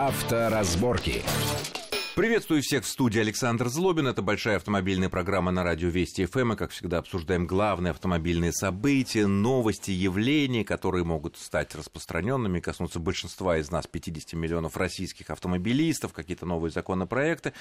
[0.00, 1.22] Авторазборки.
[2.16, 4.08] Приветствую всех в студии Александр Злобин.
[4.08, 6.48] Это большая автомобильная программа на радио Вести ФМ.
[6.48, 13.58] Мы, как всегда, обсуждаем главные автомобильные события, новости, явления, которые могут стать распространенными, коснуться большинства
[13.58, 17.52] из нас, 50 миллионов российских автомобилистов, какие-то новые законопроекты.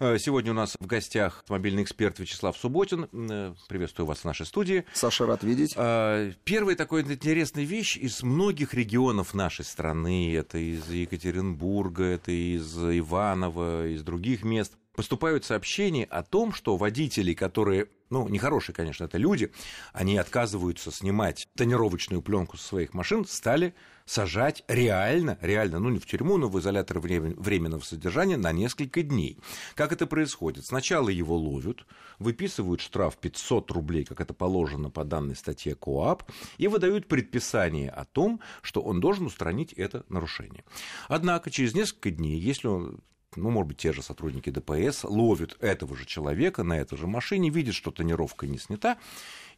[0.00, 3.08] Э, сегодня у нас в гостях автомобильный эксперт Вячеслав Субботин.
[3.10, 4.84] Э, приветствую вас в нашей студии.
[4.92, 5.72] Саша, рад видеть.
[5.76, 10.34] Э, первая такой интересная вещь из многих регионов нашей страны.
[10.36, 17.34] Это из Екатеринбурга, это из Иванова, из других мест, поступают сообщения о том, что водители,
[17.34, 19.52] которые, ну, нехорошие, конечно, это люди,
[19.92, 23.74] они отказываются снимать тонировочную пленку со своих машин, стали
[24.06, 29.38] сажать реально, реально, ну, не в тюрьму, но в изолятор временного содержания на несколько дней.
[29.74, 30.66] Как это происходит?
[30.66, 31.86] Сначала его ловят,
[32.18, 38.04] выписывают штраф 500 рублей, как это положено по данной статье КОАП, и выдают предписание о
[38.04, 40.64] том, что он должен устранить это нарушение.
[41.08, 43.00] Однако через несколько дней, если он
[43.36, 47.50] ну, может быть, те же сотрудники ДПС ловят этого же человека на этой же машине,
[47.50, 48.98] видят, что тонировка не снята,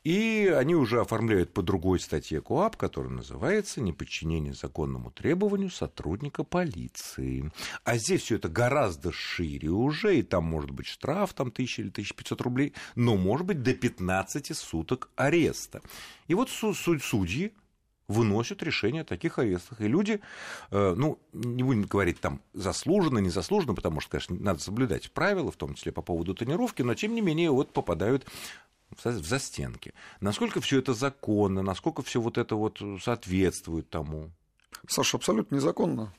[0.04, 7.50] и они уже оформляют по другой статье КОАП, которая называется «Неподчинение законному требованию сотрудника полиции».
[7.82, 11.88] А здесь все это гораздо шире уже, и там может быть штраф там, 1000 или
[11.88, 15.82] 1500 рублей, но может быть до 15 суток ареста.
[16.28, 17.52] И вот судьи
[18.08, 19.80] выносят решение о таких арестах.
[19.80, 20.20] И люди,
[20.70, 25.56] э, ну, не будем говорить там заслуженно, незаслуженно, потому что, конечно, надо соблюдать правила, в
[25.56, 28.26] том числе по поводу тренировки, но тем не менее вот попадают
[28.90, 29.92] в застенки.
[30.20, 34.30] Насколько все это законно, насколько все вот это вот соответствует тому?
[34.88, 36.12] Саша, абсолютно незаконно.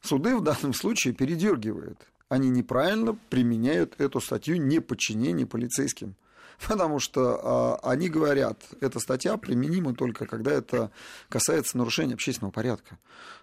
[0.00, 1.98] Суды в данном случае передергивают.
[2.28, 6.14] Они неправильно применяют эту статью неподчинения полицейским.
[6.68, 10.90] потому что а, они говорят, эта статья применима только когда это
[11.28, 12.98] касается нарушения общественного порядка.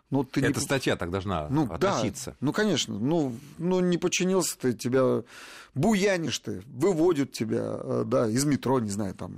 [0.10, 0.66] Ну, ты Эта не...
[0.66, 2.32] статья так должна ну, относиться.
[2.32, 2.98] Да, ну, конечно.
[2.98, 5.24] Ну, ну, не подчинился ты, тебя
[5.76, 9.34] буянишь ты, выводят тебя э, да, из метро, не знаю, там,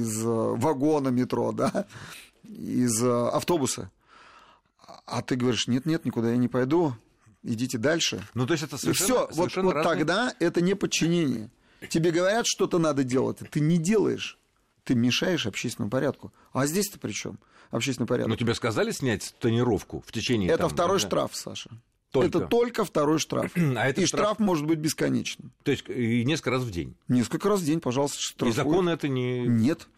[0.00, 1.86] из э, вагона метро, да,
[2.44, 3.90] из э, автобуса.
[5.04, 6.94] А ты говоришь, нет-нет, никуда я не пойду,
[7.42, 8.24] идите дальше.
[8.34, 9.82] Ну, то есть это совершенно, И все, вот, вот разные...
[9.82, 11.50] тогда это не подчинение.
[11.88, 14.38] Тебе говорят, что-то надо делать, ты не делаешь.
[14.84, 16.32] Ты мешаешь общественному порядку.
[16.52, 17.38] А здесь-то при чем?
[17.70, 18.28] Общественный порядок.
[18.28, 20.50] Но тебе сказали снять тонировку в течение...
[20.50, 21.06] Это там, второй да?
[21.06, 21.70] штраф, Саша.
[22.10, 22.38] Только.
[22.38, 23.50] Это только второй штраф.
[23.56, 24.20] А это и штраф...
[24.20, 25.52] штраф может быть бесконечным.
[25.64, 26.94] То есть и несколько раз в день?
[27.08, 28.54] Несколько раз в день, пожалуйста, штрафуют.
[28.54, 29.40] И закон это не...
[29.40, 29.88] Нет.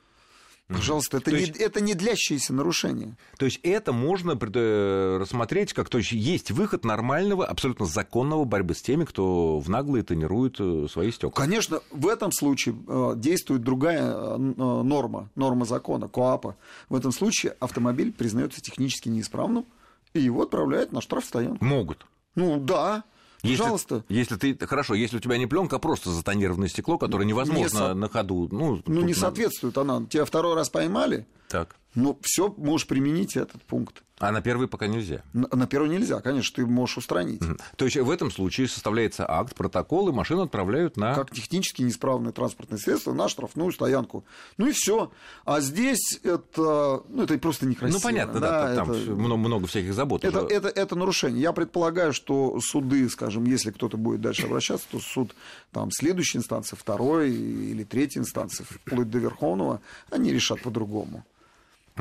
[0.69, 3.17] Пожалуйста, это, не, есть, это не длящееся нарушение.
[3.39, 8.75] То есть это можно э, рассмотреть как то есть есть выход нормального, абсолютно законного борьбы
[8.75, 11.31] с теми, кто в наглые тонирует э, свои стекла.
[11.31, 16.57] Конечно, в этом случае э, действует другая норма, норма закона, КОАПа.
[16.89, 19.67] В этом случае автомобиль признается технически неисправным,
[20.15, 21.65] и его отправляют на штрафстоянку.
[21.65, 22.07] Могут.
[22.35, 23.05] Ну да.
[23.43, 24.05] Пожалуйста.
[24.09, 27.63] Если, если ты хорошо, если у тебя не пленка, а просто затонированное стекло, которое невозможно
[27.63, 27.95] не со...
[27.95, 28.49] на ходу.
[28.51, 29.21] Ну, ну не надо...
[29.21, 30.05] соответствует она.
[30.07, 31.27] Тебя второй раз поймали.
[31.49, 31.77] Так.
[31.97, 34.03] Ну, все, можешь применить этот пункт.
[34.19, 35.23] А на первый пока нельзя?
[35.35, 37.43] На, на первый нельзя, конечно, ты можешь устранить.
[37.43, 37.57] Угу.
[37.77, 41.15] То есть в этом случае составляется акт, протокол, и машину отправляют на...
[41.15, 44.25] Как технически неисправное транспортное средство на штрафную стоянку.
[44.57, 45.11] Ну и все.
[45.45, 47.99] А здесь это, ну, это просто некрасиво.
[47.99, 49.11] Ну, понятно, да, да там это...
[49.13, 50.25] много, много всяких забот.
[50.25, 50.55] Это, уже.
[50.55, 51.43] это, это нарушение.
[51.43, 55.35] Я предполагаю, что суды, скажем, если кто-то будет дальше обращаться, то суд
[55.73, 59.81] там, следующей инстанции, второй или третьей инстанции, вплоть до Верховного,
[60.11, 61.25] они решат по-другому.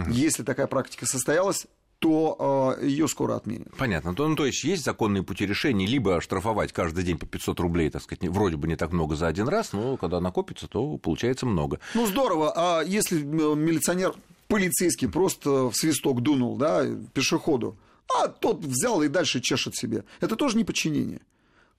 [0.08, 1.68] Если такая практика состоялась,
[2.00, 3.74] то э, ее скоро отменят.
[3.78, 4.14] Понятно.
[4.14, 7.90] То, ну, то есть есть законные пути решения, либо штрафовать каждый день по 500 рублей,
[7.90, 11.46] так сказать, вроде бы не так много за один раз, но когда накопится, то получается
[11.46, 11.80] много.
[11.94, 12.54] Ну, здорово.
[12.56, 14.14] А если милиционер
[14.48, 17.78] полицейский просто в свисток дунул, да, пешеходу,
[18.14, 20.04] а тот взял и дальше чешет себе.
[20.20, 21.22] Это тоже не подчинение.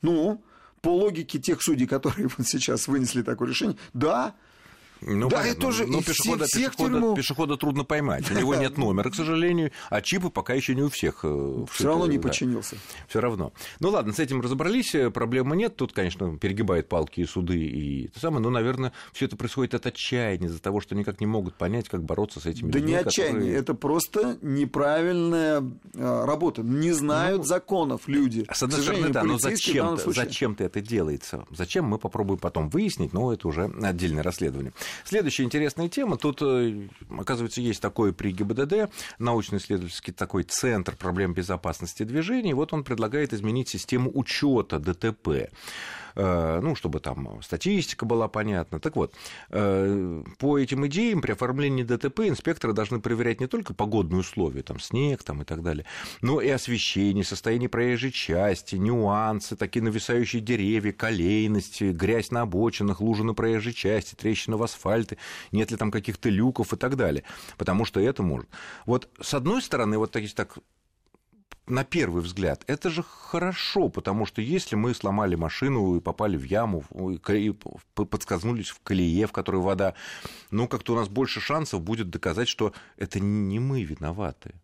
[0.03, 0.43] Ну,
[0.81, 4.35] по логике тех судей, которые вот сейчас вынесли такое решение, да,
[5.07, 5.53] ну, да, понятно.
[5.53, 7.15] это тоже но пешехода, всех пешехода, тюрьму...
[7.15, 8.29] пешехода трудно поймать.
[8.31, 11.21] У него нет номера, к сожалению, а чипы пока еще не у всех.
[11.23, 12.77] Э, Все равно не подчинился.
[13.09, 13.53] Все равно.
[13.79, 15.77] Ну ладно, с этим разобрались, э, проблемы нет.
[15.77, 19.87] Тут, конечно, перегибают палки и суды и то самое, но, наверное, все это происходит от
[19.87, 22.93] отчаяния, из-за того, что никак не могут понять, как бороться с этими да людьми.
[22.95, 23.59] Да не отчаяние, которые...
[23.59, 25.63] это просто неправильная
[25.95, 26.63] э, работа.
[26.63, 28.45] Не знают ну, законов люди.
[28.53, 31.45] С одной стороны, да, но зачем, зачем это делается?
[31.51, 34.73] Зачем, мы попробуем потом выяснить, но это уже отдельное расследование.
[35.05, 36.17] Следующая интересная тема.
[36.17, 42.55] Тут, э, оказывается, есть такой при ГИБДД, научно-исследовательский такой центр проблем безопасности движений.
[42.55, 45.51] Вот он предлагает изменить систему учета ДТП.
[46.17, 48.81] э, ну, чтобы там статистика была понятна.
[48.81, 49.15] Так вот,
[49.51, 54.81] э, по этим идеям при оформлении ДТП инспекторы должны проверять не только погодные условия, там
[54.81, 55.85] снег там, и так далее,
[56.23, 63.23] но и освещение, состояние проезжей части, нюансы, такие нависающие деревья, колейности, грязь на обочинах, лужи
[63.23, 64.76] на проезжей части, трещины в асфальте,
[65.53, 67.25] нет ли там каких-то люков и так далее.
[67.57, 68.49] Потому что это может.
[68.85, 70.59] Вот с одной стороны, вот такие так
[71.67, 76.45] на первый взгляд, это же хорошо, потому что если мы сломали машину и попали в
[76.45, 76.85] яму,
[77.29, 77.55] и
[77.95, 79.95] подскользнулись в колее, в которой вода,
[80.51, 84.55] ну, как-то у нас больше шансов будет доказать, что это не мы виноваты.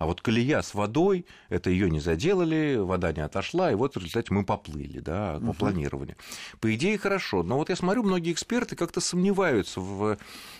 [0.00, 3.98] А вот колея с водой, это ее не заделали, вода не отошла, и вот в
[3.98, 6.16] результате мы поплыли, да, по планированию.
[6.58, 7.42] По идее, хорошо.
[7.42, 10.16] Но вот я смотрю, многие эксперты как-то сомневаются в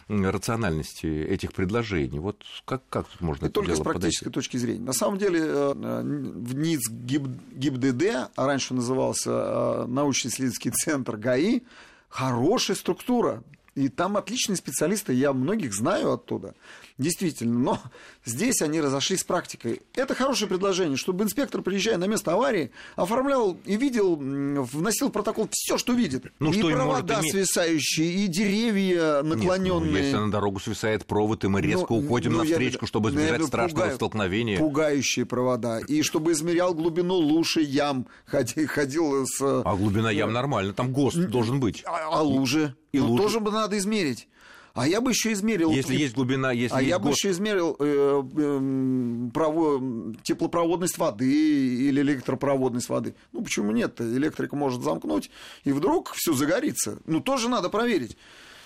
[0.08, 2.19] рациональности этих предложений.
[2.19, 4.34] Вот как, как тут можно И это только с практической подойти?
[4.34, 4.84] точки зрения.
[4.84, 11.62] На самом деле, э, в НИЦ ГИБДД, а раньше назывался э, научно-исследовательский центр ГАИ,
[12.10, 13.42] хорошая структура.
[13.75, 16.54] И там отличные специалисты, я многих знаю оттуда.
[17.00, 17.79] Действительно, но
[18.26, 19.81] здесь они разошлись с практикой.
[19.94, 25.49] Это хорошее предложение, чтобы инспектор, приезжая на место аварии, оформлял и видел, вносил в протокол
[25.50, 26.26] все, что видит.
[26.41, 27.32] Ну, и что провода иметь...
[27.32, 29.93] свисающие, и деревья наклоненные.
[29.93, 33.08] Нет, ну, если на дорогу свисает провод, и мы резко ну, уходим ну, навстречу, чтобы
[33.08, 34.58] избежать страшного пугаю, столкновения.
[34.58, 35.79] Пугающие провода.
[35.79, 39.41] И чтобы измерял глубину лучше ям, ходил, ходил с...
[39.41, 41.82] А глубина ям нормально, там ГОСТ должен быть.
[41.87, 42.76] А, а лужи?
[42.93, 43.23] И ну, лучше...
[43.23, 44.29] тоже бы надо измерить.
[44.75, 45.70] А я бы еще измерил...
[45.70, 47.06] Если есть глубина, если А есть я год...
[47.06, 53.14] бы еще измерил э, э, право, теплопроводность воды или электропроводность воды.
[53.32, 54.00] Ну, почему нет?
[54.00, 55.31] Электрика может замкнуть,
[55.64, 56.99] и вдруг все загорится.
[57.06, 58.17] Ну, тоже надо проверить.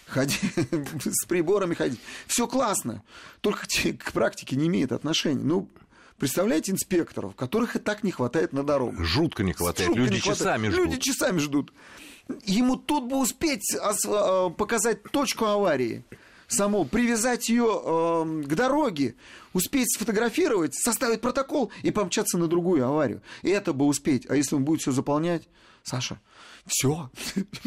[0.07, 0.37] Ходи,
[1.05, 2.01] с приборами ходить.
[2.27, 3.03] Все классно.
[3.41, 5.43] Только к практике не имеет отношения.
[5.43, 5.69] Ну,
[6.19, 9.03] Представляете инспекторов, которых и так не хватает на дорогу.
[9.03, 9.89] Жутко не хватает.
[9.89, 10.39] Жутко Люди не хватает.
[10.39, 10.85] часами ждут.
[10.87, 11.73] Люди часами ждут.
[12.45, 16.05] Ему тут бы успеть э, показать точку аварии
[16.49, 19.15] саму, привязать ее э, к дороге,
[19.55, 23.23] успеть сфотографировать, составить протокол и помчаться на другую аварию.
[23.43, 24.29] И это бы успеть.
[24.29, 25.45] А если он будет все заполнять,
[25.83, 26.19] Саша,
[26.67, 27.11] все.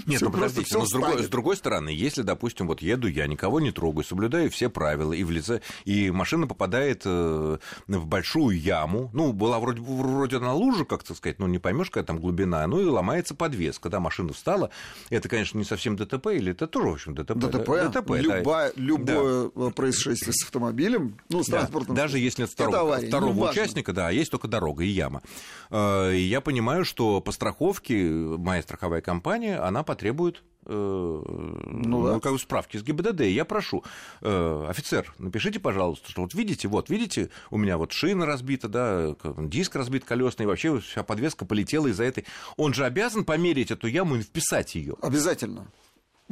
[0.07, 3.59] Нет, ну подождите, но с другой, с другой стороны, если, допустим, вот еду я, никого
[3.59, 7.57] не трогаю, соблюдаю все правила, и, в лице, и машина попадает э,
[7.87, 11.91] в большую яму, ну, была вроде, вроде на луже, как то сказать, ну, не поймешь,
[11.91, 13.77] какая там глубина, ну, и ломается подвес.
[13.77, 14.71] Когда машина встала,
[15.11, 17.35] это, конечно, не совсем ДТП, или это тоже, в общем, ДТП?
[17.35, 17.89] ДТП, да?
[17.89, 18.71] ДТП Люба, да.
[18.77, 19.69] любое да.
[19.69, 21.76] происшествие с автомобилем, ну, с транспортом.
[21.85, 21.93] Да.
[21.93, 25.21] Даже если нет второго, авария, второго участника, да, а есть только дорога и яма.
[25.69, 32.19] Э, и я понимаю, что по страховке моя страховая компания, она потребует э, ну, да.
[32.19, 33.21] как справки с ГИБДД.
[33.21, 33.83] Я прошу,
[34.21, 39.15] э, офицер, напишите, пожалуйста, что вот видите, вот видите, у меня вот шина разбита, да,
[39.37, 42.25] диск разбит колесный, вообще вся подвеска полетела из-за этой.
[42.55, 44.95] Он же обязан померить эту яму и вписать ее.
[45.01, 45.67] Обязательно.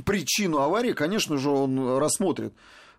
[0.04, 2.54] Причину аварии, конечно же, он рассмотрит.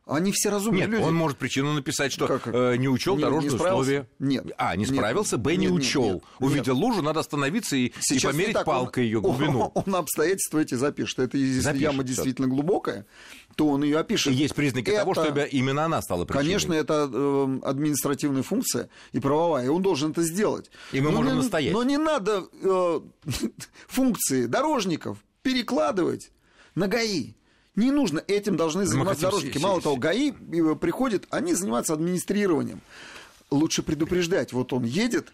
[0.07, 1.03] Они все разумные Нет, люди.
[1.03, 4.09] он может причину написать, что как, э, не учел дорожные не условия.
[4.21, 4.47] Нет.
[4.57, 6.05] А, не справился, Б, не нет, учел.
[6.05, 6.85] Нет, нет, Увидел нет.
[6.85, 9.73] лужу, надо остановиться и, и померить так, палкой ее глубину.
[9.75, 11.19] Он, он обстоятельства эти запишет.
[11.19, 13.05] Это если запишет, яма действительно глубокая,
[13.57, 14.33] то он ее опишет.
[14.33, 16.45] И есть признаки это, того, что именно она стала причиной.
[16.45, 20.71] Конечно, это э, административная функция и правовая, и он должен это сделать.
[20.93, 21.73] И мы но можем не, настоять.
[21.73, 23.01] Но не надо э,
[23.89, 26.31] функции дорожников перекладывать
[26.77, 27.35] на ГАИ.
[27.77, 29.59] Не нужно, этим должны заниматься дорожники.
[29.59, 32.81] Мало того, ГАИ э, приходит, они занимаются администрированием.
[33.51, 35.33] Лучше предупреждать, вот он едет,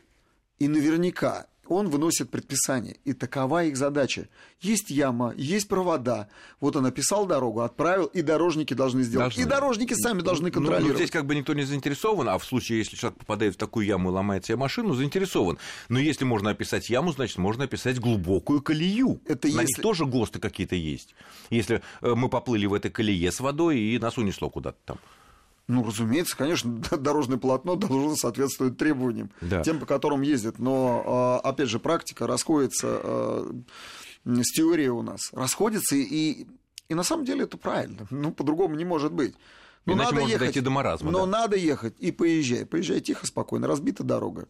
[0.59, 2.97] и наверняка он выносит предписание.
[3.05, 4.29] И такова их задача.
[4.61, 6.29] Есть яма, есть провода.
[6.61, 9.35] Вот он описал дорогу, отправил, и дорожники должны сделать.
[9.35, 9.43] Должны.
[9.43, 10.87] И дорожники сами должны контролировать.
[10.87, 13.57] Ну, ну, здесь как бы никто не заинтересован, а в случае, если человек попадает в
[13.59, 15.59] такую яму и ломает себе машину, заинтересован.
[15.89, 19.21] Но если можно описать яму, значит, можно описать глубокую колею.
[19.27, 19.67] Это На если...
[19.67, 21.15] них тоже ГОСТы какие-то есть.
[21.51, 24.99] Если э, мы поплыли в этой колее с водой, и нас унесло куда-то там.
[25.73, 29.63] Ну, разумеется, конечно, дорожное полотно должно соответствовать требованиям, да.
[29.63, 30.59] тем, по которым ездят.
[30.59, 33.51] Но, а, опять же, практика расходится а,
[34.25, 35.31] с теорией у нас.
[35.33, 36.47] Расходится, и,
[36.89, 38.07] и на самом деле это правильно.
[38.11, 39.35] Ну, по-другому не может быть.
[39.87, 41.11] Но Иначе надо можно ехать, дойти до маразма.
[41.11, 41.27] Но да.
[41.27, 42.67] надо ехать и поезжай.
[42.67, 43.67] Поезжай тихо, спокойно.
[43.67, 44.49] Разбита дорога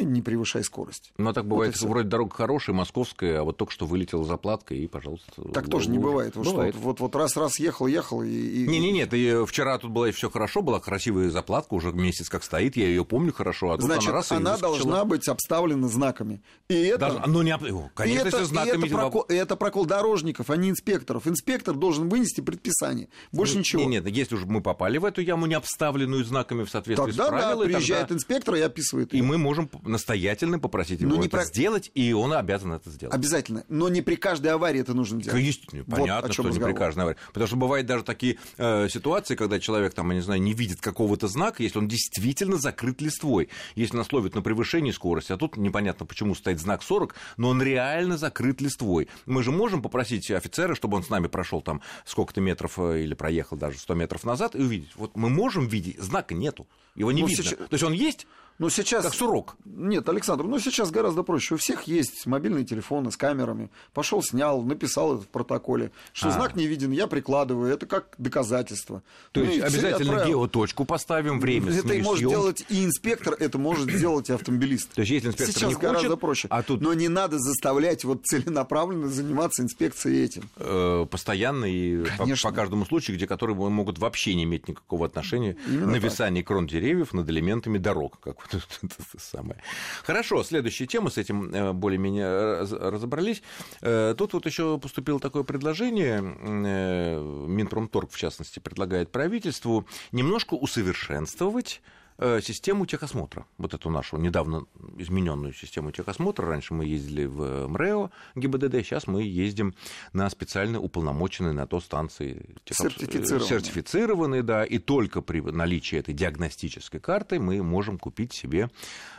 [0.00, 1.12] не превышай скорость.
[1.18, 4.74] Ну, а так бывает, вот вроде дорога хорошая, московская, а вот только что вылетела заплатка,
[4.74, 5.42] и, пожалуйста...
[5.52, 6.36] Так тоже не бывает.
[6.36, 6.74] Вот, бывает.
[6.76, 8.66] Вот, вот раз-раз ехал, ехал, и...
[8.66, 12.86] Не-не-нет, и вчера тут была все хорошо, была красивая заплатка, уже месяц как стоит, я
[12.86, 16.42] ее помню хорошо, а тут Значит, она раз она должна быть обставлена знаками.
[16.68, 16.98] И это...
[16.98, 17.56] Даже, ну, не,
[17.94, 18.82] конечно, и это, знаками...
[18.82, 21.26] И это, прокол, это прокол дорожников, а не инспекторов.
[21.26, 23.08] Инспектор должен вынести предписание.
[23.30, 23.82] Больше ничего.
[23.82, 27.26] Нет, нет, если уже мы попали в эту яму, не обставленную знаками в соответствии тогда,
[27.26, 27.72] с правилами...
[27.72, 28.14] Да, приезжает тогда...
[28.16, 29.18] инспектор и описывает ее.
[29.18, 33.14] И мы можем настоятельно попросить его Ну, это про- сделать, и он обязан это сделать.
[33.14, 33.64] Обязательно.
[33.68, 35.32] Но не при каждой аварии это нужно делать.
[35.38, 36.78] Конечно, Вот понятно, что чем не при разговор.
[36.78, 37.18] каждой аварии.
[37.28, 40.80] Потому что бывают даже такие э, ситуации, когда человек, там, я не знаю, не видит
[40.80, 43.48] какого-то знака, если он действительно закрыт листвой.
[43.74, 47.62] Если нас ловят на превышении скорости, а тут непонятно, почему стоит знак 40, но он
[47.62, 49.08] реально закрыт листвой.
[49.26, 53.14] Мы же можем попросить офицера, чтобы он с нами прошел там сколько-то метров э, или
[53.14, 54.90] проехал даже 100 метров назад и увидеть.
[54.96, 57.42] Вот мы можем видеть, знака нету, его не Ну, видно.
[57.44, 58.26] сейчас- То есть он есть,
[58.58, 59.04] Ну, сейчас...
[59.04, 59.56] как сурок.
[59.64, 61.54] Нет, Александр, ну сейчас гораздо проще.
[61.54, 63.70] У всех есть мобильные телефоны с камерами.
[63.92, 66.30] Пошел, снял, написал это в протоколе, что А.
[66.32, 67.72] знак не виден, я прикладываю.
[67.72, 69.02] Это как доказательство.
[69.32, 70.28] То Ну, есть обязательно отправил.
[70.42, 74.92] геоточку поставим, время Это смены может делать и инспектор, это может сделать и автомобилист.
[74.92, 76.48] То есть если инспектор Сейчас не гораздо хочет, проще.
[76.50, 80.48] а тут Но не надо заставлять вот целенаправленно заниматься инспекцией этим.
[80.56, 82.50] э, постоянно и по, Конечно.
[82.50, 87.12] по каждому случаю, где которые могут вообще не иметь никакого отношения Именно нависание крон деревьев
[87.12, 88.18] над элементами дорог.
[88.20, 89.62] Как это самое.
[90.04, 93.42] Хорошо, следующая тема, с этим э, более-менее раз- разобрались.
[93.80, 101.80] Э, Тут вот еще поступило такое предложение, э, Минпромторг, в частности, предлагает правительству немножко усовершенствовать
[101.84, 102.01] э,
[102.42, 103.46] систему техосмотра.
[103.58, 104.66] Вот эту нашу недавно
[104.98, 106.46] измененную систему техосмотра.
[106.46, 109.74] Раньше мы ездили в МРЭО ГИБДД, сейчас мы ездим
[110.12, 113.48] на специально уполномоченные на то станции техос- Сертифицированные.
[113.48, 118.70] сертифицированные, да, и только при наличии этой диагностической карты мы можем купить себе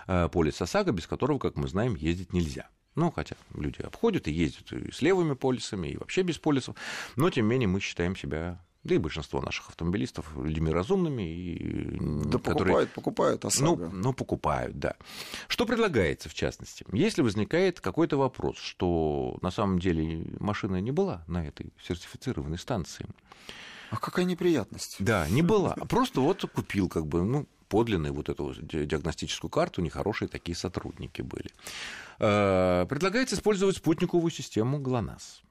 [0.08, 2.70] э, полис ОСАГО, без которого, как мы знаем, ездить нельзя.
[2.96, 6.76] Ну, хотя люди обходят и ездят и с левыми полисами, и вообще без полисов,
[7.16, 11.98] но, тем не менее, мы считаем себя да и большинство наших автомобилистов людьми разумными, и,
[12.00, 13.90] Да которые покупают, покупают ну, ОСАГО.
[13.94, 14.96] ну, покупают, да.
[15.48, 16.86] Что предлагается, в частности?
[16.92, 23.08] Если возникает какой-то вопрос, что на самом деле машина не была на этой сертифицированной станции,
[23.90, 24.98] А какая неприятность.
[25.00, 29.50] да, не была, а просто вот купил как бы, ну, подлинную вот эту ди- диагностическую
[29.50, 31.50] карту, нехорошие такие сотрудники были.
[32.20, 35.42] Э, Предлагается использовать спутниковую систему ГЛОНАСС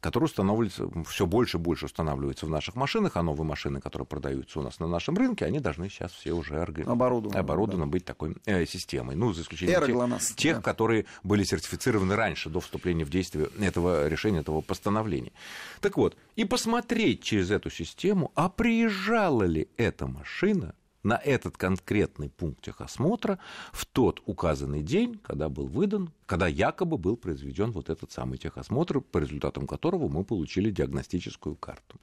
[0.00, 4.60] которая устанавливается, все больше и больше устанавливается в наших машинах, а новые машины, которые продаются
[4.60, 8.66] у нас на нашем рынке, они должны сейчас все уже Оборудованы, оборудованы быть такой э,
[8.66, 9.16] системой.
[9.16, 9.80] Ну, за исключением
[10.18, 10.62] тех, тех, да.
[10.62, 15.32] которые были сертифицированы раньше, до вступления в действие этого решения, этого постановления.
[15.80, 22.28] Так вот, и посмотреть через эту систему, а приезжала ли эта машина на этот конкретный
[22.28, 23.38] пункт техосмотра
[23.72, 29.00] в тот указанный день, когда был выдан, когда якобы был произведен вот этот самый техосмотр,
[29.00, 31.98] по результатам которого мы получили диагностическую карту.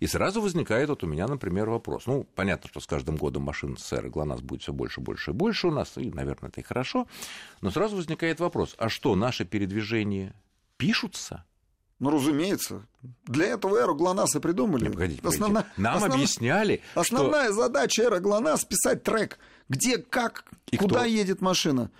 [0.00, 2.06] И сразу возникает вот у меня, например, вопрос.
[2.06, 5.34] Ну, понятно, что с каждым годом машин с эры ГЛОНАСС будет все больше, больше и
[5.34, 7.06] больше у нас, и, наверное, это и хорошо.
[7.60, 10.34] Но сразу возникает вопрос, а что, наши передвижения
[10.76, 11.44] пишутся?
[12.02, 12.82] Ну, разумеется.
[13.26, 14.84] Для этого эру ГЛОНАСС и придумали.
[14.86, 15.44] Не, погодите, погодите.
[15.44, 17.00] Основна- Нам основна- объясняли, что...
[17.00, 21.04] Основная задача эра ГЛОНАСС писать трек, где, как, И куда кто?
[21.04, 21.92] едет машина.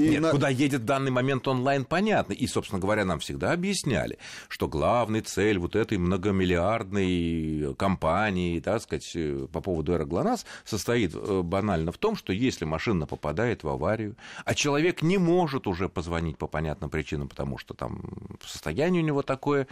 [0.00, 2.32] И Нет, на- куда едет в данный момент онлайн, понятно.
[2.32, 9.10] И, собственно говоря, нам всегда объясняли, что главная цель вот этой многомиллиардной компании, так сказать,
[9.14, 14.16] э, по поводу «Эроглонасс» состоит э, банально в том, что если машина попадает в аварию,
[14.44, 18.02] а человек не может уже позвонить по понятным причинам, потому что там
[18.44, 19.66] состояние у него такое,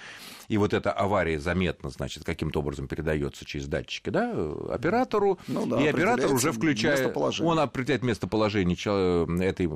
[0.48, 5.66] и вот эта авария заметно, значит, каким-то образом передается через датчики, да, э, оператору, Ну
[5.66, 8.76] да, и оператор уже включает, он определяет местоположение
[9.48, 9.66] этой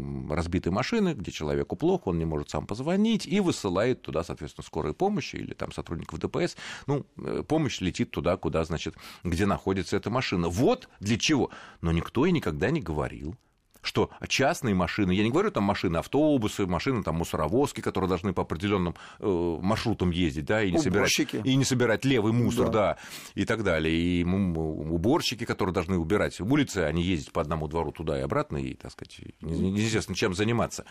[0.42, 4.92] разбитой машины, где человеку плохо, он не может сам позвонить, и высылает туда, соответственно, скорой
[4.92, 6.56] помощи или там сотрудников ДПС.
[6.86, 8.94] Ну, э, помощь летит туда, куда, значит,
[9.24, 10.48] где находится эта машина.
[10.48, 11.50] Вот для чего.
[11.80, 13.36] Но никто и никогда не говорил,
[13.82, 18.42] что частные машины, я не говорю там машины, автобусы, машины там мусоровозки, которые должны по
[18.42, 21.10] определенным э, маршрутам ездить, да, и не собирать
[21.44, 22.72] и не собирать левый мусор, Да.
[22.72, 22.98] да.
[23.34, 27.92] и так далее, и уборщики, которые должны убирать улицы, а не ездить по одному двору
[27.92, 30.84] туда и обратно, и, так сказать, не- не- неизвестно чем заниматься.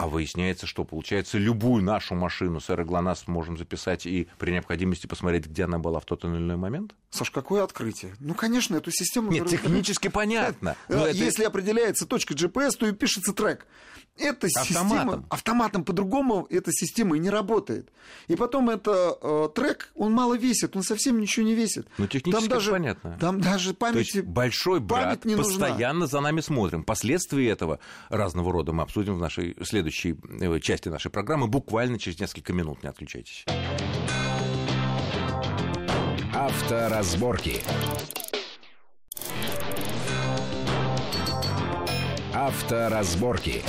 [0.00, 5.44] А выясняется, что получается, любую нашу машину с аэроглонасс можем записать и при необходимости посмотреть,
[5.44, 6.94] где она была в тот или иной момент?
[7.10, 8.16] Саш, какое открытие?
[8.18, 9.30] Ну, конечно, эту систему...
[9.30, 10.74] Нет, технически понятно.
[10.88, 13.66] но это- Если определяется точка GPS, то и пишется трек.
[14.16, 14.80] Эта система...
[14.80, 15.26] Автоматом.
[15.30, 17.90] Автоматом по-другому эта система и не работает.
[18.28, 21.86] И потом это э, трек, он мало весит, он совсем ничего не весит.
[21.98, 23.16] Ну, технически там даже, понятно.
[23.20, 24.16] Там даже То памяти...
[24.16, 25.66] есть большой брат память не нужна.
[25.68, 26.84] постоянно за нами смотрим.
[26.84, 32.20] Последствия этого разного рода мы обсудим в нашей следующей э, части нашей программы буквально через
[32.20, 32.82] несколько минут.
[32.82, 33.44] Не отключайтесь.
[36.34, 37.62] Авторазборки.
[42.32, 43.62] Авторазборки.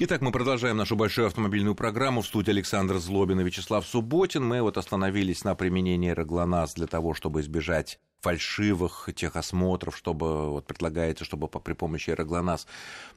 [0.00, 2.22] Итак, мы продолжаем нашу большую автомобильную программу.
[2.22, 4.44] В студии Александр Злобин и Вячеслав Субботин.
[4.44, 11.24] Мы вот остановились на применении Роглонас для того, чтобы избежать фальшивых техосмотров, чтобы вот предлагается,
[11.24, 12.66] чтобы при помощи аэроглонас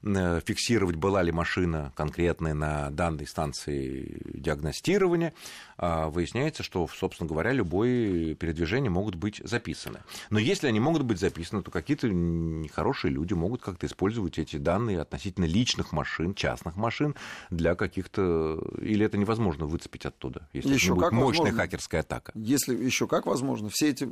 [0.04, 5.34] э, фиксировать, была ли машина конкретная на данной станции диагностирования,
[5.78, 10.02] а выясняется, что, собственно говоря, любое передвижение могут быть записаны.
[10.30, 15.02] Но если они могут быть записаны, то какие-то нехорошие люди могут как-то использовать эти данные
[15.02, 17.16] относительно личных машин, частных машин
[17.50, 18.64] для каких-то...
[18.80, 21.64] Или это невозможно выцепить оттуда, если еще будет мощная возможно.
[21.64, 22.32] хакерская атака?
[22.36, 23.70] Если еще как возможно.
[23.70, 24.08] Все эти...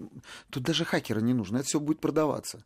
[0.49, 2.63] Тут даже хакера не нужно, это все будет продаваться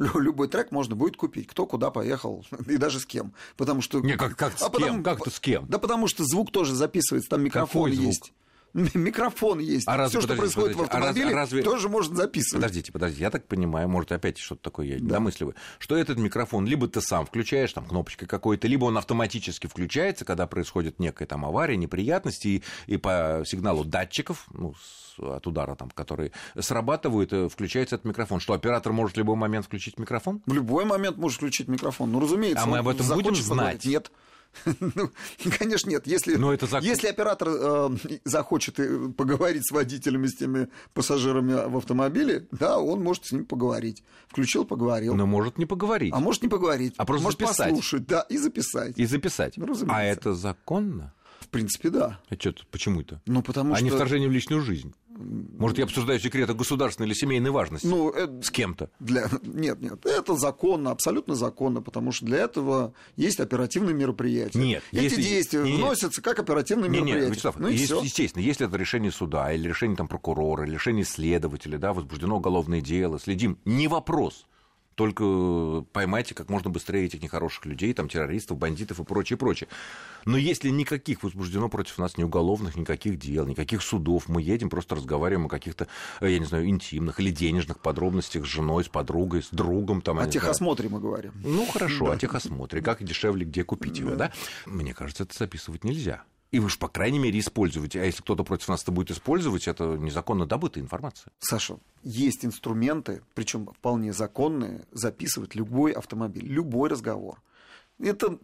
[0.00, 3.34] любой трек можно будет купить, кто куда поехал и даже с кем.
[3.56, 4.00] Потому что...
[4.00, 4.72] Не, как, как с а кем?
[4.72, 5.02] Потому...
[5.02, 5.66] Как-то с кем?
[5.68, 8.32] Да потому что звук тоже записывается, там микрофон есть.
[8.94, 9.88] Микрофон есть.
[9.88, 11.62] А разве, Все, что происходит подождите, в автомобиле, а разве...
[11.62, 12.62] тоже можно записывать.
[12.62, 13.22] Подождите, подождите.
[13.22, 15.14] Я так понимаю, может, опять что-то такое я да.
[15.14, 20.24] домысливаю, что этот микрофон либо ты сам включаешь, там, кнопочкой какой-то, либо он автоматически включается,
[20.24, 24.74] когда происходит некая там авария, неприятности, и, и по сигналу датчиков, ну,
[25.18, 28.40] от удара, там, которые срабатывают, э, включается этот микрофон.
[28.40, 30.42] Что, оператор может в любой момент включить микрофон?
[30.46, 32.12] В любой момент может включить микрофон.
[32.12, 32.64] Ну, разумеется.
[32.64, 33.84] А мы об этом будем знать?
[33.84, 34.10] Нет.
[34.80, 35.10] Ну,
[35.58, 36.06] конечно, нет.
[36.06, 36.86] Если, Но это закон...
[36.86, 37.90] если оператор э,
[38.24, 43.44] захочет э, поговорить с водителями, с теми пассажирами в автомобиле, да, он может с ним
[43.44, 44.02] поговорить.
[44.28, 45.14] Включил, поговорил.
[45.14, 46.12] Но может не поговорить.
[46.14, 46.94] А может не поговорить.
[46.96, 47.68] А просто может записать.
[47.68, 48.98] послушать, да, и записать.
[48.98, 49.56] И записать.
[49.56, 51.14] Ну, а это законно?
[51.40, 52.20] В принципе, да.
[52.28, 53.20] А что почему это?
[53.26, 53.84] Ну, потому а что...
[53.84, 54.94] не вторжение в личную жизнь.
[55.08, 58.42] Может, я обсуждаю секреты государственной или семейной важности ну, это...
[58.42, 58.90] с кем-то?
[59.00, 59.28] Для...
[59.42, 64.58] Нет, нет, это законно, абсолютно законно, потому что для этого есть оперативные мероприятия.
[64.58, 65.22] Нет, Эти если...
[65.22, 67.26] действия нет, вносятся как оперативные нет, мероприятия.
[67.26, 71.04] Нет, Вячеслав, ну, есть, естественно, если это решение суда или решение там, прокурора, или решение
[71.04, 74.46] следователя, да, возбуждено уголовное дело, следим, не вопрос
[75.00, 79.66] только поймайте как можно быстрее этих нехороших людей, там, террористов, бандитов и прочее, прочее.
[80.26, 84.96] Но если никаких возбуждено против нас ни уголовных, никаких дел, никаких судов, мы едем, просто
[84.96, 85.86] разговариваем о каких-то,
[86.20, 90.02] я не знаю, интимных или денежных подробностях с женой, с подругой, с другом.
[90.02, 91.02] Там, о техосмотре знаю.
[91.02, 91.32] мы говорим.
[91.42, 92.12] Ну, хорошо, да.
[92.12, 92.82] о техосмотре.
[92.82, 94.32] Как дешевле, где купить его, да?
[94.66, 96.24] Мне кажется, это записывать нельзя.
[96.50, 98.00] И вы же, по крайней мере, используете.
[98.00, 101.32] А если кто-то против нас это будет использовать, это незаконно добытая информация.
[101.38, 107.40] Саша, есть инструменты, причем вполне законные, записывать любой автомобиль, любой разговор.
[108.00, 108.36] Это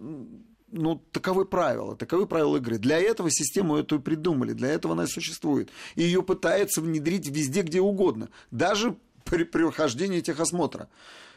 [0.70, 2.78] ну, таковы правила, таковы правила игры.
[2.78, 5.71] Для этого систему эту и придумали, для этого она существует.
[5.97, 10.88] И ее пытаются внедрить везде, где угодно, даже при прохождении техосмотра.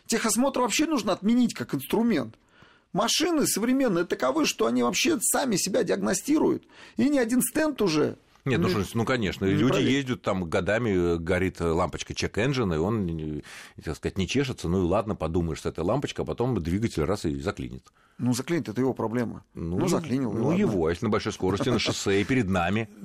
[0.05, 2.35] Техосмотр вообще нужно отменить как инструмент–
[2.93, 6.63] машины современные таковы, что они вообще сами себя диагностируют.
[6.97, 9.91] И ни один стенд уже нет, ну, ну, конечно, не люди проверь.
[9.91, 13.43] ездят там годами, горит лампочка чек-энджина, и он,
[13.83, 17.25] так сказать, не чешется, ну и ладно, подумаешь с этой лампочкой, а потом двигатель раз
[17.25, 17.91] и заклинит.
[18.17, 19.43] Ну, заклинит, это его проблема.
[19.53, 20.31] Ну, ну заклинил.
[20.31, 22.89] Ну, его, а если на большой скорости на шоссе и перед нами.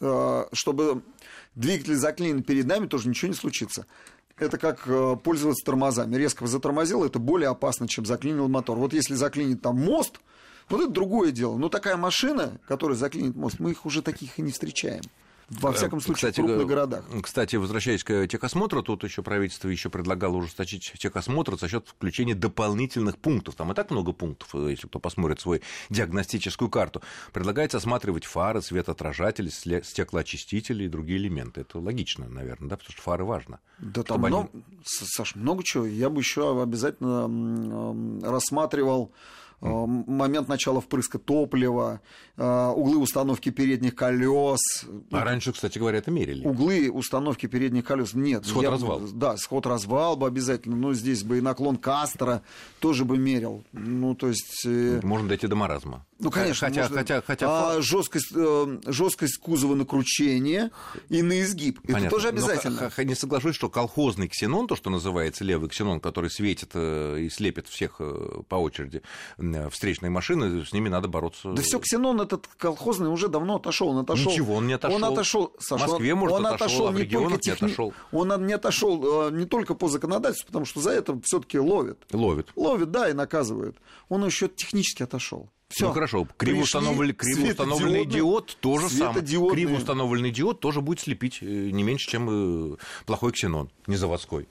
[0.00, 1.02] А, чтобы
[1.54, 3.86] двигатель заклинил перед нами, тоже ничего не случится
[4.36, 6.16] это как э, пользоваться тормозами.
[6.16, 8.78] Резко затормозил, это более опасно, чем заклинил мотор.
[8.78, 10.20] Вот если заклинит там мост,
[10.68, 11.56] вот это другое дело.
[11.56, 15.02] Но такая машина, которая заклинит мост, мы их уже таких и не встречаем.
[15.50, 17.04] Во э, всяком случае, кстати, в крупных городах.
[17.22, 23.18] Кстати, возвращаясь к техосмотру, тут еще правительство еще предлагало ужесточить техосмотр за счет включения дополнительных
[23.18, 23.54] пунктов.
[23.54, 27.02] Там и так много пунктов, э, если кто посмотрит свою диагностическую карту.
[27.32, 31.62] Предлагается осматривать фары, светоотражатели, стеклоочистители и другие элементы.
[31.62, 33.60] Это логично, наверное, да, потому что фары важно.
[33.78, 34.64] Да там много, они...
[34.84, 35.86] Саш, много чего.
[35.86, 37.24] Я бы еще обязательно
[38.28, 39.12] рассматривал Э,
[39.64, 42.00] момент начала впрыска топлива,
[42.36, 44.60] э, углы установки передних колес.
[45.10, 46.46] А раньше, кстати говоря, это мерили.
[46.46, 48.46] Углы установки передних колес нет.
[48.46, 49.00] Сход-развал.
[49.12, 50.76] Да, сход-развал бы обязательно.
[50.76, 52.42] Но здесь бы и наклон кастера
[52.80, 53.64] тоже бы мерил.
[53.72, 54.64] Ну, то есть...
[54.66, 56.04] Э, можно дойти до маразма.
[56.18, 56.68] Ну, конечно.
[56.68, 56.96] Хотя, можно...
[56.98, 57.46] хотя, хотя...
[57.48, 58.32] А жесткость,
[58.86, 60.70] жесткость кузова на кручение
[61.08, 61.80] и на изгиб.
[61.82, 62.06] Понятно.
[62.06, 62.90] Это тоже обязательно.
[62.96, 67.68] Но не соглашусь, что колхозный ксенон, то, что называется левый ксенон, который светит и слепит
[67.68, 68.00] всех
[68.48, 69.02] по очереди,
[69.53, 71.52] Э, встречные машины, с ними надо бороться.
[71.52, 73.88] Да все, ксенон этот колхозный уже давно отошел.
[73.88, 74.32] Он отошел.
[74.32, 74.96] Ничего, он не отошел.
[74.96, 75.52] Он отошел.
[75.58, 77.60] Саша, в Москве, может, он отошел, отошел а в регионах тех...
[77.60, 77.94] не отошел.
[78.12, 81.98] Он не отошел э, не только по законодательству, потому что за это все-таки ловят.
[82.12, 82.48] Ловит.
[82.56, 83.76] Ловит, да, и наказывают.
[84.08, 85.48] Он еще технически отошел.
[85.68, 85.88] Все.
[85.88, 89.24] Ну хорошо, криво установленный, криво установленный диод тоже самое.
[89.24, 94.46] Криво установленный диод тоже будет слепить э, не меньше, чем плохой ксенон, не заводской.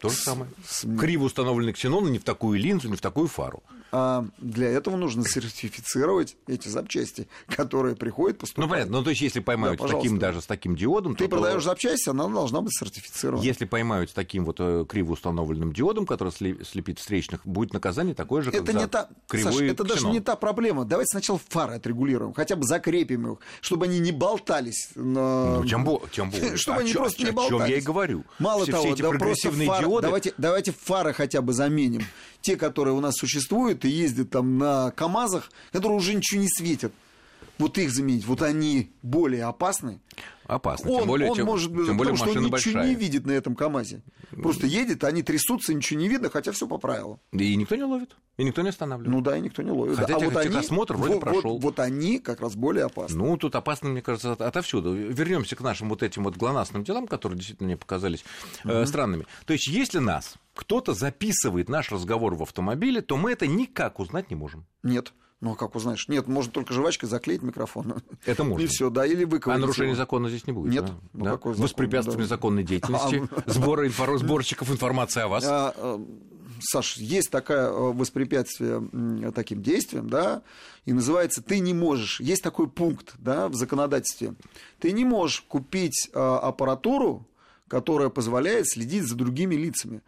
[0.00, 0.50] То же самое.
[0.66, 0.86] С...
[0.98, 3.62] Криво установленный ксенон не в такую линзу, не в такую фару.
[3.98, 8.68] А для этого нужно сертифицировать эти запчасти, которые приходят, поступают.
[8.68, 8.98] Ну, понятно.
[8.98, 11.16] Ну, то есть, если поймают Да, с таким, даже с таким диодом...
[11.16, 13.42] Ты то- продаешь запчасть, она должна быть сертифицирована.
[13.42, 18.42] Если поймают с таким вот э, криво установленным диодом, который слепит встречных, будет наказание такое
[18.42, 20.12] же, как Это за не та, кривой Саш, это даже ксенон.
[20.12, 20.84] не та проблема.
[20.84, 24.90] Давайте сначала фары отрегулируем, хотя бы закрепим их, чтобы они не болтались.
[24.94, 25.56] На...
[25.60, 26.56] Ну, тем, бо- тем более.
[26.66, 27.84] Чтобы О они чё- просто о не чём я и болтались.
[27.84, 28.24] говорю.
[28.38, 30.02] Мало все, того, все эти да просто прогрессивные фары- диоды...
[30.02, 32.02] Давайте, давайте фары хотя бы заменим.
[32.42, 36.92] Те, которые у нас существуют и ездят там на КАМАЗах, которые уже ничего не светят.
[37.58, 38.24] Вот их заменить.
[38.26, 40.00] Вот они более опасны.
[40.46, 40.90] Опасно.
[40.90, 42.88] Он, тем более, он тем, может, тем более потому что он машина ничего большая.
[42.88, 44.02] не видит на этом КАМАЗе.
[44.30, 47.18] Просто едет, они трясутся, ничего не видно, хотя все по правилам.
[47.32, 48.16] И никто не ловит.
[48.36, 49.12] И никто не останавливает.
[49.12, 49.96] Ну да, и никто не ловит.
[49.96, 51.52] Хотя а вот они, техосмотр вроде вот, прошел.
[51.54, 53.16] Вот, вот они как раз более опасны.
[53.16, 54.92] Ну, тут опасно, мне кажется, от- отовсюду.
[54.94, 58.24] Вернемся к нашим вот этим вот глонасным делам, которые действительно мне показались
[58.64, 59.26] э, странными.
[59.46, 64.30] То есть, если нас кто-то записывает наш разговор в автомобиле, то мы это никак узнать
[64.30, 64.64] не можем.
[64.82, 65.12] Нет.
[65.42, 66.08] Ну, а как узнаешь?
[66.08, 67.94] Нет, можно только жвачкой заклеить микрофон.
[68.24, 68.64] Это можно.
[68.64, 69.98] И все, да, или А выковырять нарушение его.
[69.98, 70.72] закона здесь не будет?
[70.72, 70.86] Нет.
[70.86, 70.94] да?
[71.12, 71.30] Ну, Да?
[71.32, 71.64] какой закон?
[71.64, 72.34] Воспрепятствование Да.
[72.34, 75.44] законной деятельности, сбора инфо- сборщиков информации о вас.
[75.46, 75.98] А, э,
[76.60, 78.82] Саш, есть такое э, воспрепятствие
[79.34, 80.42] таким действиям, да,
[80.86, 82.18] и называется «ты не можешь».
[82.20, 84.34] Есть такой пункт, да, в законодательстве.
[84.78, 87.26] Ты не можешь купить э, аппаратуру,
[87.68, 90.00] которая позволяет следить за другими лицами.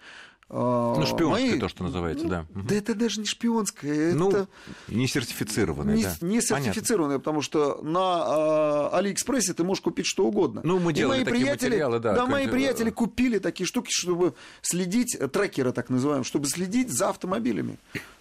[0.50, 2.46] Э, Ну, шпионское мои- то, что называется, да.
[2.54, 2.66] Мгм.
[2.66, 4.48] Да это даже не шпионское, Ну, это...
[4.88, 6.16] не сертифицированный, не, да.
[6.22, 6.72] не Понятно.
[6.72, 10.62] сертифицированные, потому что на э, Алиэкспрессе ты можешь купить что угодно.
[10.64, 13.66] Ну, мы И делали мои такие приятели, материалы, да, мои как, э, приятели купили такие
[13.66, 14.32] штуки, чтобы
[14.62, 17.76] следить, э, трекеры так называемые, чтобы следить за автомобилями.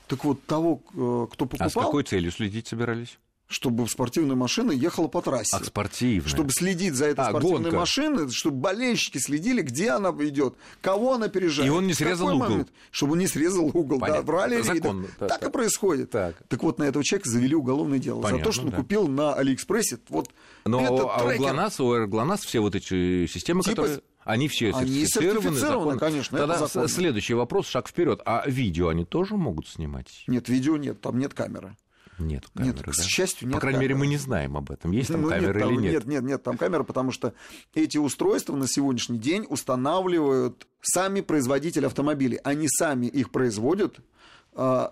[0.08, 3.18] Так вот, того, э, кто покупал, А с какой целью следить собирались?
[3.48, 5.56] Чтобы спортивная машина ехала по трассе.
[5.56, 6.28] Ах, спортивная.
[6.30, 7.78] Чтобы следить за этой А, спортивной гонка.
[7.78, 11.68] машиной, чтобы болельщики следили, где она идет, кого она пережает.
[11.68, 12.40] И он не срезал угол.
[12.40, 12.70] момент.
[12.92, 14.22] Чтобы он не срезал угол, Понятно.
[14.24, 14.76] да, в ралли-рейдах.
[14.76, 15.50] Законно, да, так так.
[15.50, 16.10] и происходит.
[16.12, 16.36] Так.
[16.62, 18.18] вот, на этого человека завели уголовное дело.
[18.22, 18.78] за Понятно, то, что он да.
[18.78, 20.30] купил на Алиэкспрессе вот
[20.66, 21.46] Но этот а у трекер.
[21.46, 24.02] ГЛОНАСС, у ГЛОНАСС все вот эти системы, Типа которые...
[24.26, 26.00] Они все они сертифицированы, сертифицированы, законно.
[26.00, 28.22] конечно, Тогда следующий вопрос, шаг вперед.
[28.26, 30.26] А видео они тоже могут снимать?
[30.28, 31.78] Нет, видео нет, там нет камеры.
[32.20, 34.08] Нет Нет, к счастью, нет По крайней мере, камеры.
[34.08, 35.94] мы не знаем об этом, есть там Ну, камеры там- или нет.
[35.94, 37.34] Нет, нет, нет, там камера, потому что
[37.74, 42.40] эти устройства на сегодняшний день устанавливают сами производители автомобилей.
[42.44, 43.98] Они сами их производят,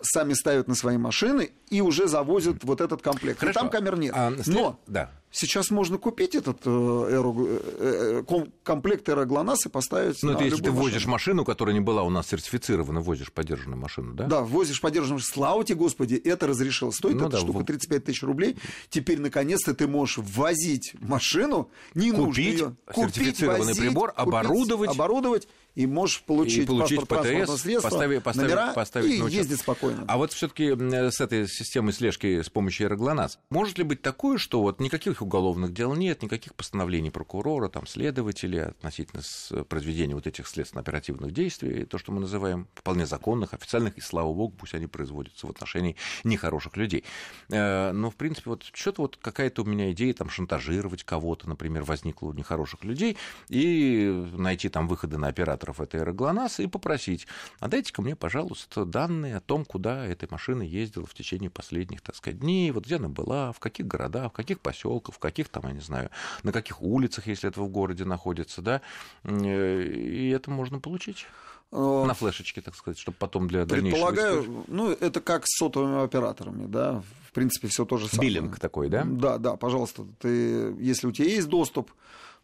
[0.03, 3.37] сами ставят на свои машины и уже завозят вот этот комплект.
[3.37, 3.59] И Хорошо.
[3.61, 4.13] там камер нет.
[4.15, 5.09] А, Но Да.
[5.31, 10.43] сейчас можно купить этот э, Эро- э, э, ком- комплект Эроглонасс и поставить Ну, это
[10.43, 11.11] если ты любую возишь машину.
[11.11, 14.27] машину, которая не была у нас сертифицирована, возишь подержанную машину, да?
[14.27, 15.21] Да, возишь подержанную.
[15.21, 16.91] Слава тебе, Господи, это разрешил.
[16.93, 18.57] Стоит Ну эта да, штука в- 35 тысяч рублей.
[18.89, 24.89] Теперь, наконец-то, ты можешь возить машину, не нужно Купить её сертифицированный возить, прибор, купить, оборудовать.
[24.91, 29.27] оборудовать, и можешь получить, и получить паспорт ПТС, средства, поставить, поставить, номера поставить и на
[29.27, 30.05] ездить спокойно.
[30.07, 34.61] А вот все-таки с этой системой слежки с помощью Аэроглонасс, может ли быть такое, что
[34.61, 40.47] вот никаких уголовных дел нет, никаких постановлений прокурора, там, следователя относительно с произведения вот этих
[40.47, 45.47] следственно-оперативных действий, то, что мы называем вполне законных, официальных, и слава богу, пусть они производятся
[45.47, 47.03] в отношении нехороших людей.
[47.49, 51.83] Э, Но, в принципе, вот что-то вот какая-то у меня идея там шантажировать кого-то, например,
[51.83, 53.17] возникла у нехороших людей,
[53.49, 55.27] и найти там выходы на
[55.65, 57.27] операторов этой аэроглонасса и попросить,
[57.59, 62.15] а дайте-ка мне, пожалуйста, данные о том, куда эта машина ездила в течение последних, так
[62.15, 65.63] сказать, дней, вот где она была, в каких городах, в каких поселках, в каких там,
[65.67, 66.09] я не знаю,
[66.43, 68.81] на каких улицах, если это в городе находится, да,
[69.23, 71.25] Э, и это можно получить
[71.71, 74.07] Э, на флешечке, так сказать, чтобы потом для дальнейшего...
[74.07, 78.29] Предполагаю, ну, это как с сотовыми операторами, да, в принципе, все то же самое.
[78.29, 79.03] Биллинг такой, да?
[79.03, 81.91] Да, да, пожалуйста, ты, если у тебя есть доступ,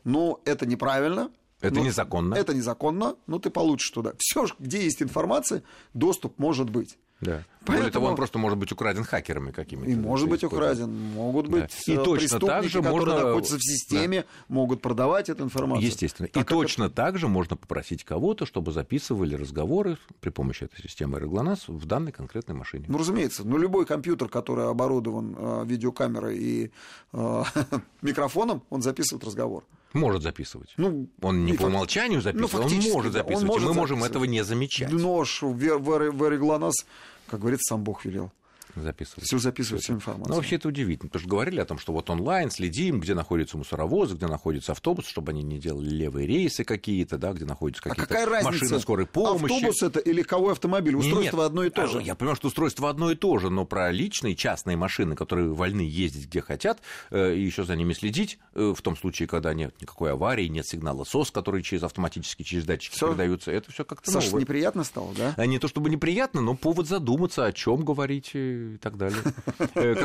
[0.03, 1.29] но это неправильно.
[1.61, 2.35] Это но- незаконно.
[2.35, 4.13] Это незаконно, но ты получишь туда.
[4.17, 6.97] Все, где есть информация, доступ может быть.
[7.21, 7.43] Да.
[7.67, 9.91] Более Поэтому- того, он просто может быть украден хакерами какими-то.
[9.91, 11.51] И может быть украден, могут Да.
[11.51, 15.43] быть И э, точно преступники, так же которые можно- находятся в системе, могут продавать эту
[15.43, 15.85] информацию.
[15.85, 16.27] Естественно.
[16.33, 21.17] Так и точно так же можно попросить кого-то, чтобы записывали разговоры при помощи этой системы
[21.19, 22.85] Аэроглонасс в данной конкретной машине.
[22.87, 26.71] Ну, разумеется, ну, любой компьютер, который оборудован э, видеокамерой и
[27.13, 27.43] э,
[28.01, 29.63] микрофоном, он записывает разговор.
[29.93, 30.73] Может записывать.
[30.77, 33.47] Ну, Он не по фак- умолчанию ну, записывает, он фактически, может да, он записывать, и
[33.47, 34.11] может мы можем записывать.
[34.11, 34.91] этого не замечать.
[34.91, 36.85] Нож в, в, в Эроглонасс,
[37.27, 38.31] как говорится, сам Бог велел.
[38.75, 39.25] Записывать.
[39.25, 40.29] Все записывать, всю информацию.
[40.29, 43.57] Ну, вообще это удивительно, потому что говорили о том, что вот онлайн следим, где находятся
[43.57, 47.89] мусоровозы, где находится автобус, чтобы они не делали левые рейсы какие-то, да, где находятся а
[47.89, 48.63] какие-то какая разница?
[48.63, 49.53] машины скорой помощи.
[49.53, 50.95] Автобус это или легковой автомобиль?
[50.95, 52.01] Устройство Нет, одно и то а, же.
[52.01, 55.81] Я понимаю, что устройство одно и то же, но про личные частные машины, которые вольны
[55.81, 56.79] ездить где хотят,
[57.09, 60.67] э, и еще за ними следить, э, в том случае, когда нет никакой аварии, нет
[60.67, 63.09] сигнала СОС, который через автоматически через датчики Всё?
[63.09, 64.41] передаются, это все как-то Саша, новое.
[64.41, 65.33] неприятно стало, да?
[65.37, 68.31] А не то чтобы неприятно, но повод задуматься, о чем говорить
[68.61, 69.21] и так далее.
[69.75, 69.95] Э,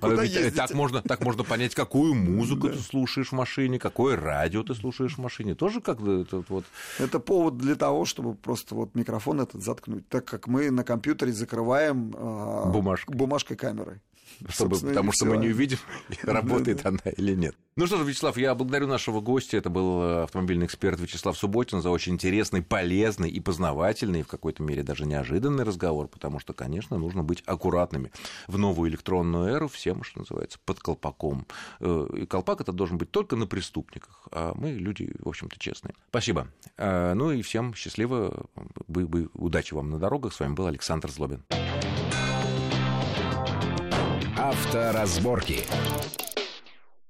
[0.00, 0.50] а э.
[0.50, 5.14] Так можно, так можно понять, какую музыку ты слушаешь в машине, какое радио ты слушаешь
[5.14, 5.54] в машине.
[5.54, 6.64] Тоже как бы этот вот
[6.98, 11.32] Это повод для того, чтобы просто вот микрофон этот заткнуть, так как мы на компьютере
[11.32, 12.70] закрываем а,
[13.06, 14.00] бумажкой камерой.
[14.48, 15.78] Чтобы, потому что мы не увидим,
[16.22, 17.54] работает она или нет.
[17.78, 19.58] Ну что ж, Вячеслав, я благодарю нашего гостя.
[19.58, 24.28] Это был э, автомобильный эксперт Вячеслав Субботин за очень интересный, полезный и познавательный, и в
[24.28, 28.12] какой-то мере даже неожиданный разговор, потому что, конечно, нужно быть аккуратными.
[28.46, 31.46] В новую электронную эру всем, что называется, под колпаком.
[31.80, 35.94] Э, И колпак это должен быть только на преступниках, а мы люди, в общем-то, честные.
[36.08, 36.48] Спасибо.
[36.78, 38.46] Э, Ну и всем счастливо,
[39.34, 40.32] удачи вам на дорогах.
[40.32, 41.42] С вами был Александр Злобин.
[44.36, 45.64] Авторазборки.